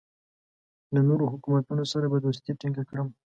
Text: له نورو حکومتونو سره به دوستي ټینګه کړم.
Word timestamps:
له 0.93 1.01
نورو 1.07 1.25
حکومتونو 1.33 1.83
سره 1.91 2.05
به 2.11 2.17
دوستي 2.25 2.51
ټینګه 2.59 2.83
کړم. 2.89 3.07